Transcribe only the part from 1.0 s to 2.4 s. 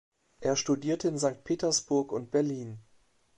in Sankt Petersburg und